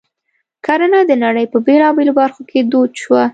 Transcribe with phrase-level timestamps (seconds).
[0.65, 3.23] کرنه د نړۍ په بېلابېلو برخو کې دود شوه.